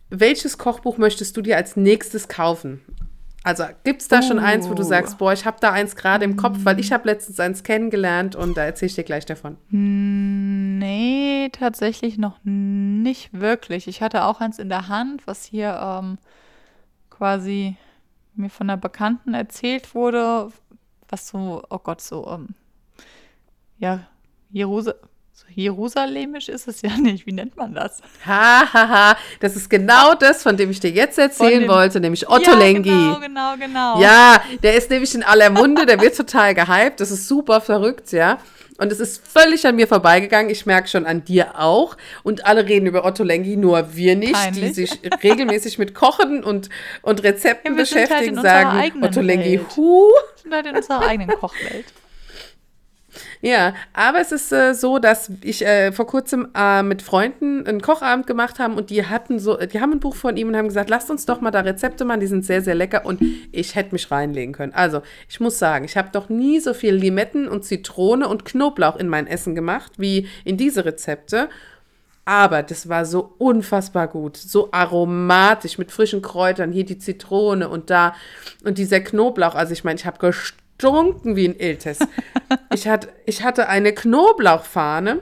[0.09, 2.81] welches Kochbuch möchtest du dir als nächstes kaufen?
[3.43, 4.21] Also gibt es da uh.
[4.21, 6.93] schon eins, wo du sagst, boah, ich habe da eins gerade im Kopf, weil ich
[6.93, 9.57] habe letztens eins kennengelernt und da erzähle ich dir gleich davon.
[9.69, 13.87] Nee, tatsächlich noch nicht wirklich.
[13.87, 16.17] Ich hatte auch eins in der Hand, was hier ähm,
[17.09, 17.75] quasi
[18.35, 20.51] mir von einer Bekannten erzählt wurde,
[21.09, 22.49] was so, oh Gott, so, ähm,
[23.77, 24.07] ja,
[24.51, 24.97] Jerusalem
[25.49, 27.25] Jerusalemisch ist es ja nicht.
[27.27, 28.01] Wie nennt man das?
[28.25, 29.17] Hahaha, ha, ha.
[29.39, 32.89] das ist genau das, von dem ich dir jetzt erzählen wollte, nämlich Otto ja, Lengi.
[32.89, 34.01] Genau, genau, genau.
[34.01, 36.99] Ja, der ist nämlich in aller Munde, der wird total gehypt.
[36.99, 38.39] Das ist super verrückt, ja.
[38.77, 40.49] Und es ist völlig an mir vorbeigegangen.
[40.49, 41.95] Ich merke schon an dir auch.
[42.23, 44.63] Und alle reden über Otto Lengi, nur wir nicht, Peinlich.
[44.63, 46.69] die sich regelmäßig mit Kochen und,
[47.01, 50.09] und Rezepten ja, beschäftigen, halt sagen Otto Lengi, hu.
[50.09, 51.85] Wir sind halt in unserer eigenen Kochwelt.
[53.41, 57.81] Ja, aber es ist äh, so, dass ich äh, vor kurzem äh, mit Freunden einen
[57.81, 60.67] Kochabend gemacht haben und die hatten so, die haben ein Buch von ihm und haben
[60.67, 63.21] gesagt, lasst uns doch mal da Rezepte machen, die sind sehr, sehr lecker und
[63.51, 64.73] ich hätte mich reinlegen können.
[64.73, 68.95] Also, ich muss sagen, ich habe doch nie so viel Limetten und Zitrone und Knoblauch
[68.95, 71.49] in mein Essen gemacht, wie in diese Rezepte.
[72.25, 77.89] Aber das war so unfassbar gut, so aromatisch mit frischen Kräutern, hier die Zitrone und
[77.89, 78.15] da
[78.63, 79.55] und dieser Knoblauch.
[79.55, 81.99] Also ich meine, ich habe gestorben gestunken wie ein Iltes.
[82.73, 85.19] ich, hatte, ich hatte eine Knoblauchfahne.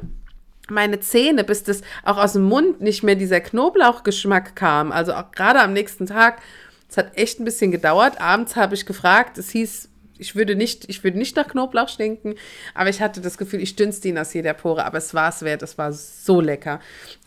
[0.69, 4.91] Meine Zähne, bis das auch aus dem Mund nicht mehr dieser Knoblauchgeschmack kam.
[4.91, 6.41] Also auch gerade am nächsten Tag.
[6.89, 8.21] Es hat echt ein bisschen gedauert.
[8.21, 9.37] Abends habe ich gefragt.
[9.37, 12.35] Es hieß, ich würde nicht, ich würde nicht nach Knoblauch stinken,
[12.75, 15.41] aber ich hatte das Gefühl, ich dünste ihn aus jeder Pore, aber es war es
[15.41, 16.79] wert, es war so lecker.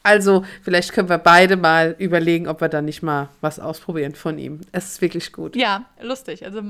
[0.04, 4.38] Also, vielleicht können wir beide mal überlegen, ob wir da nicht mal was ausprobieren von
[4.38, 4.60] ihm.
[4.70, 5.56] Es ist wirklich gut.
[5.56, 6.46] Ja, lustig.
[6.46, 6.62] Also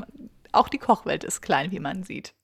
[0.57, 2.35] auch die Kochwelt ist klein, wie man sieht.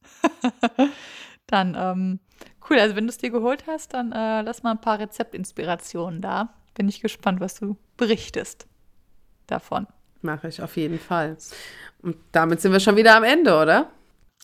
[1.47, 2.21] dann, ähm,
[2.69, 2.79] cool.
[2.79, 6.55] Also, wenn du es dir geholt hast, dann äh, lass mal ein paar Rezeptinspirationen da.
[6.75, 8.67] Bin ich gespannt, was du berichtest
[9.47, 9.87] davon.
[10.23, 11.37] Mache ich auf jeden Fall.
[12.03, 13.91] Und damit sind wir schon wieder am Ende, oder?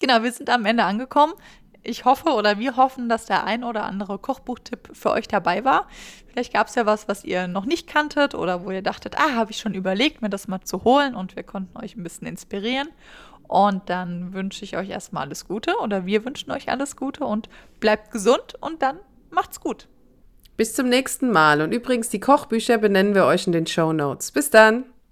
[0.01, 1.35] Genau, wir sind am Ende angekommen.
[1.83, 5.87] Ich hoffe oder wir hoffen, dass der ein oder andere Kochbuchtipp für euch dabei war.
[6.27, 9.35] Vielleicht gab es ja was, was ihr noch nicht kanntet oder wo ihr dachtet, ah,
[9.35, 12.27] habe ich schon überlegt, mir das mal zu holen und wir konnten euch ein bisschen
[12.27, 12.89] inspirieren.
[13.49, 17.49] Und dann wünsche ich euch erstmal alles Gute oder wir wünschen euch alles Gute und
[17.81, 18.99] bleibt gesund und dann
[19.31, 19.89] macht's gut.
[20.57, 21.61] Bis zum nächsten Mal.
[21.61, 24.33] Und übrigens, die Kochbücher benennen wir euch in den Show Notes.
[24.33, 24.85] Bis dann.